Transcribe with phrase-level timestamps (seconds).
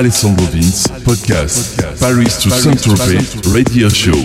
[0.00, 4.16] Alessandro Vince, podcast, Paris to Saint-Tropez, radio show.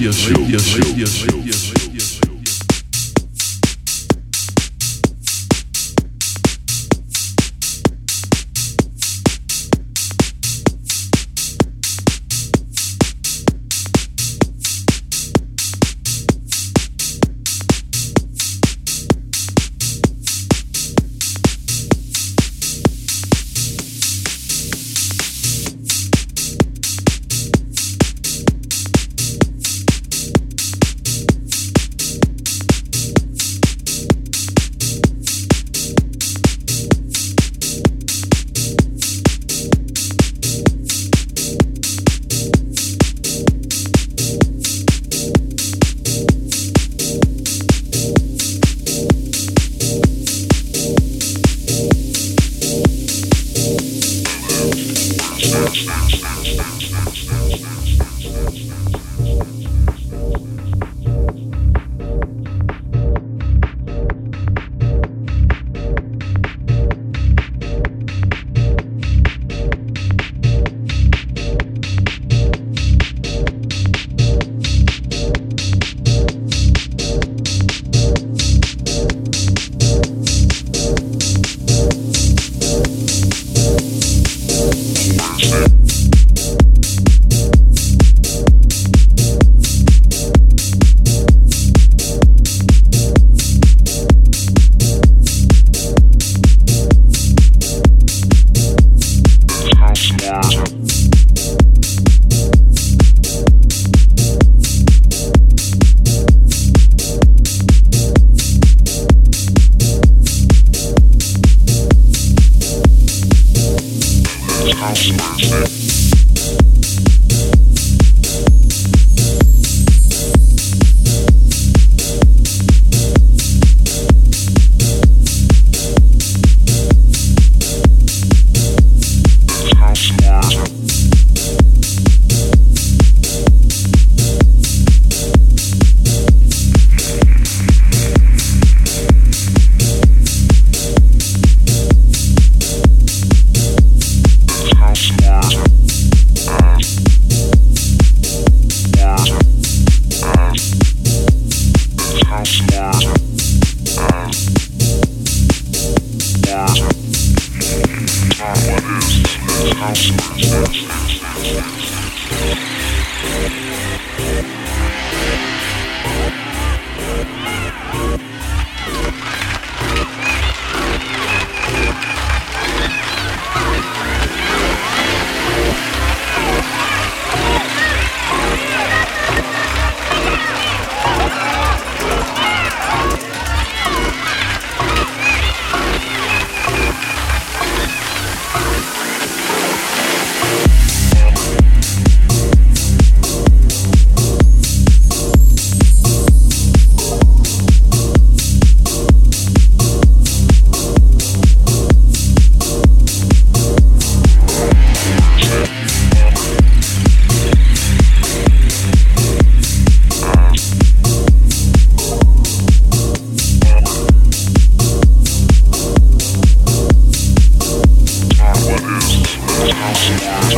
[115.12, 115.85] Mix.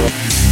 [0.07, 0.46] Show.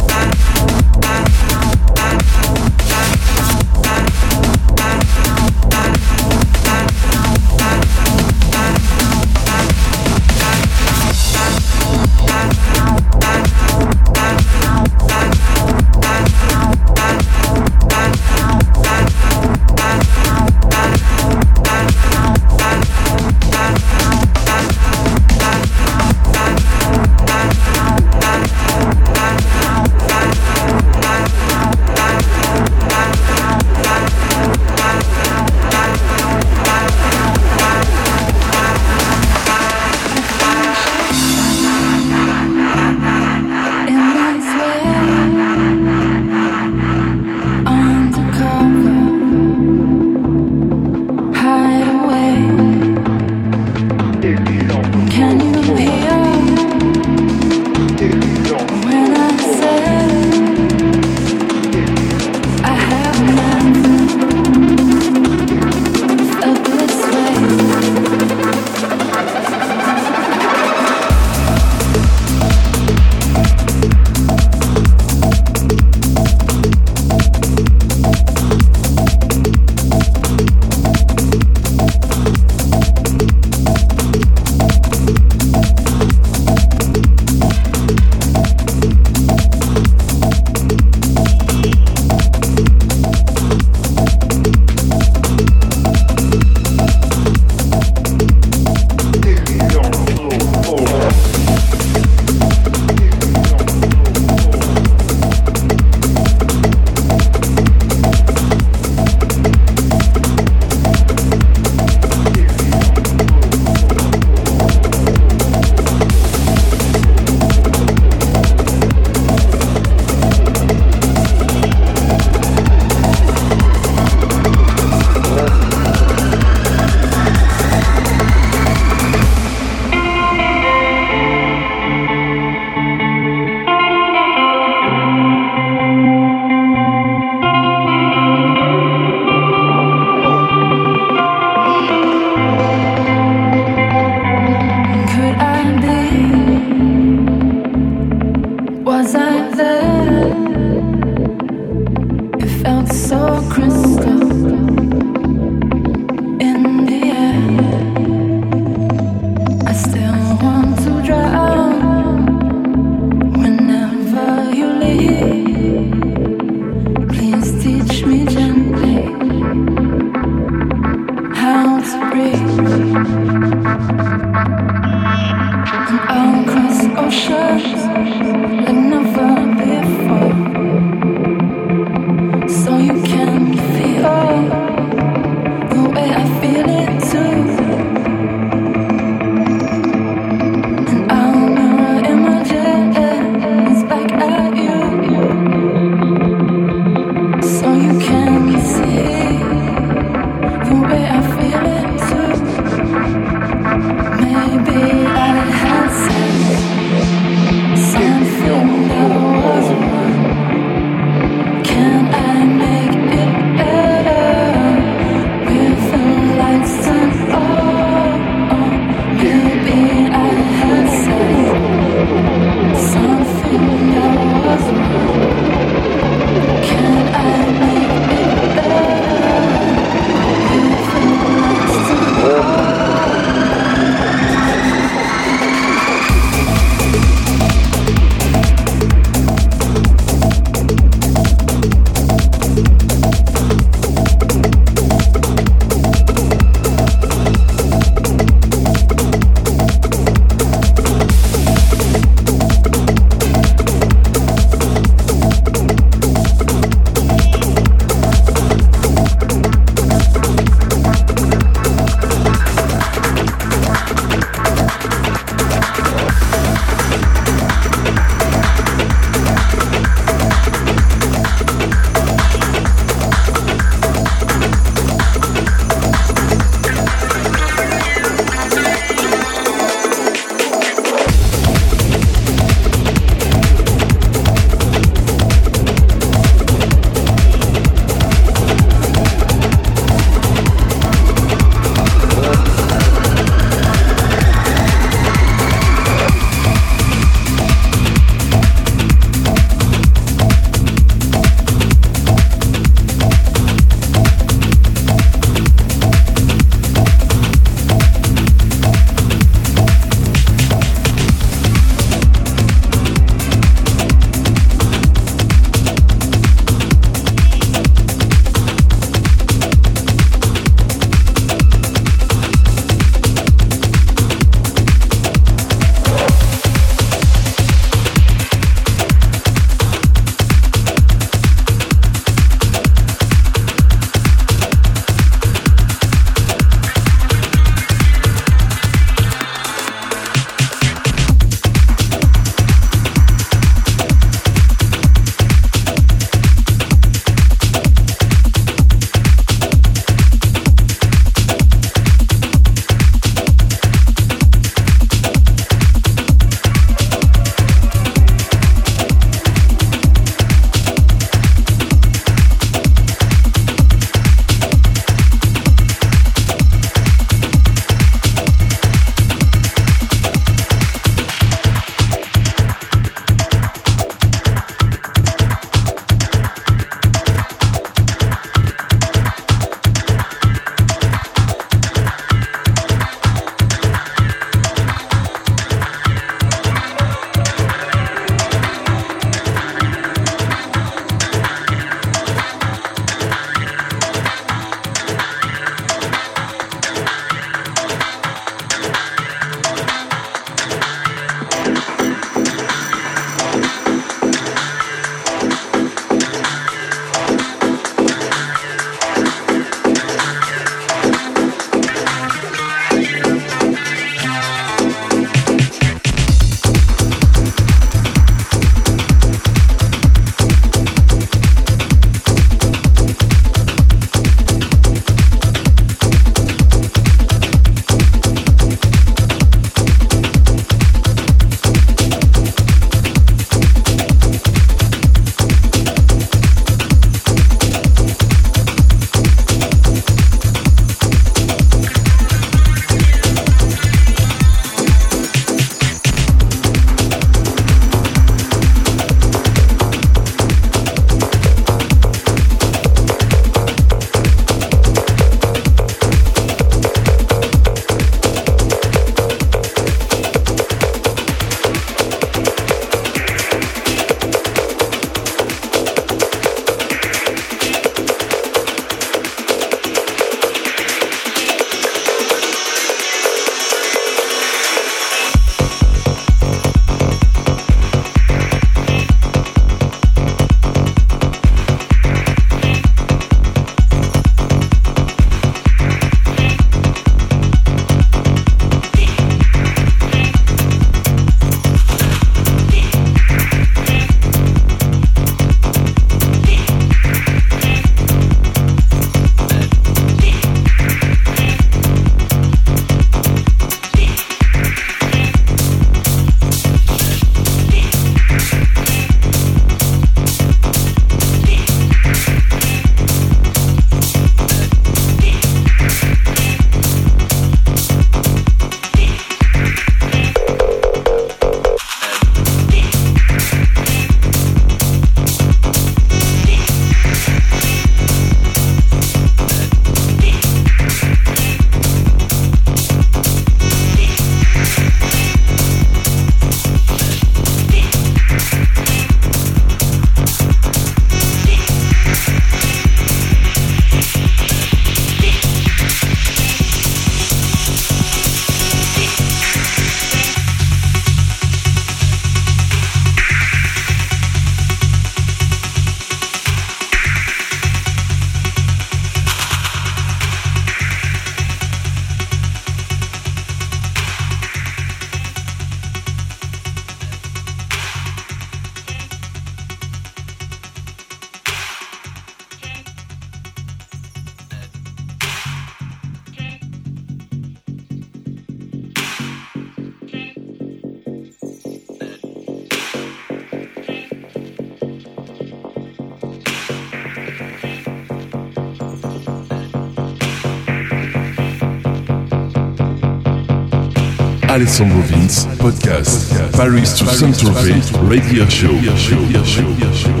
[594.51, 600.00] Alessandro Vince, podcast, Paris to Saint-Tropez, radio show.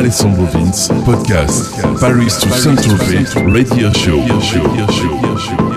[0.00, 5.69] Alessandro Vince, podcast, Paris to Saint-Tropez, radio show.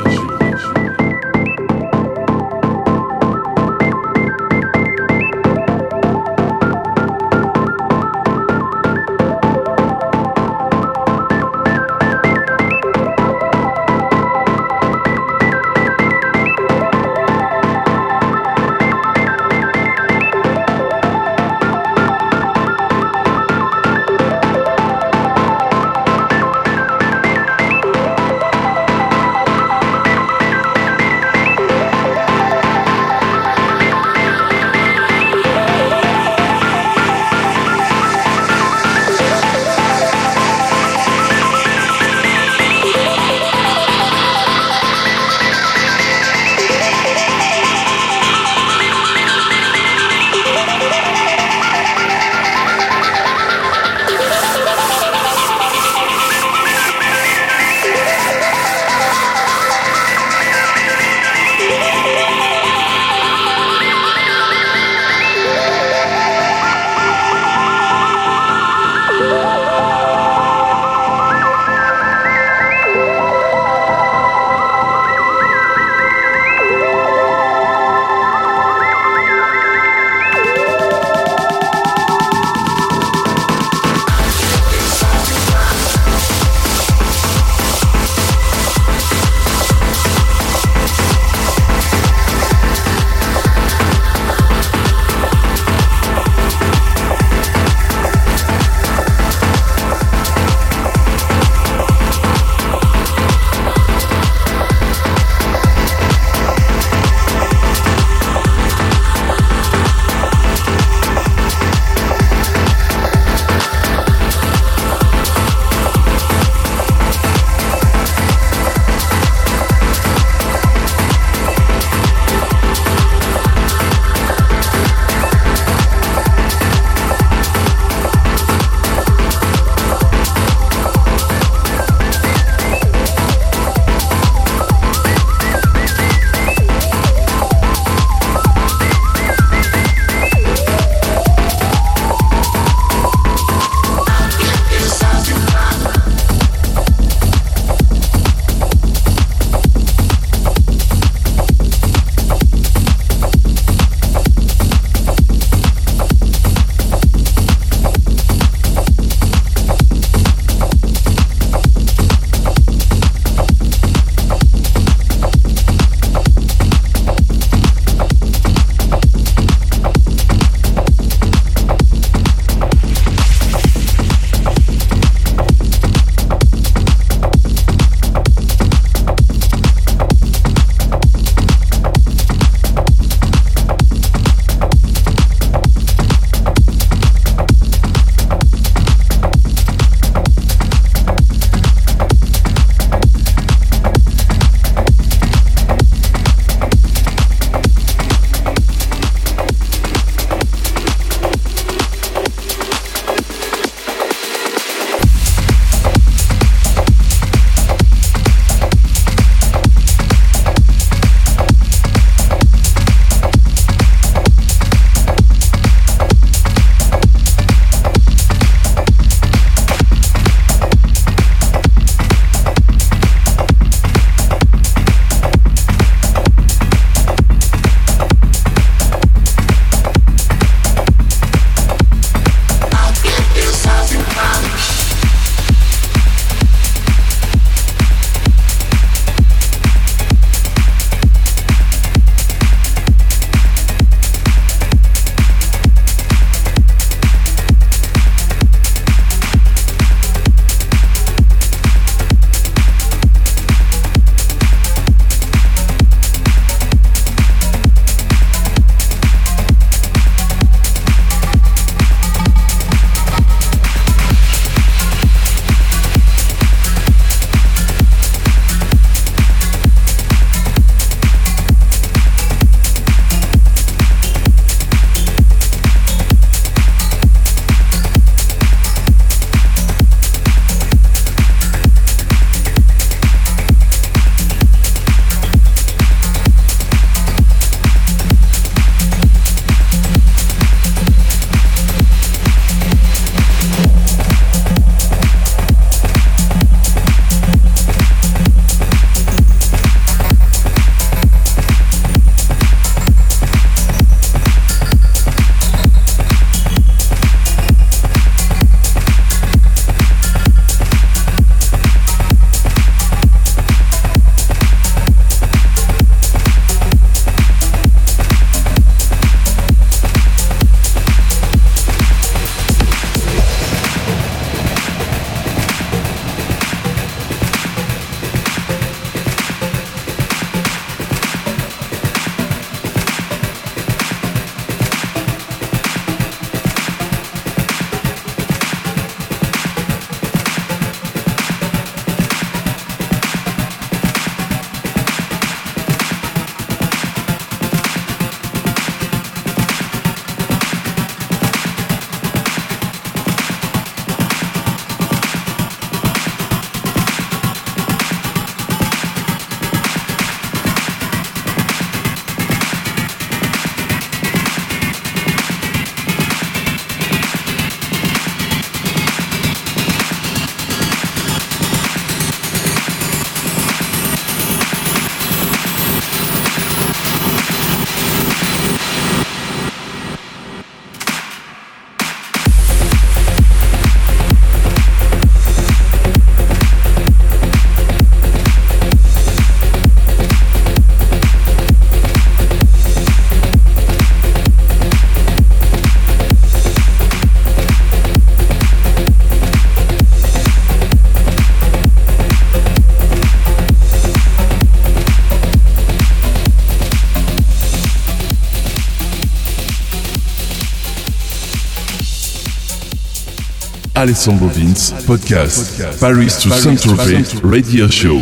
[413.83, 417.99] Alessandro Vince, podcast, Paris to Saint-Tropez, radio show.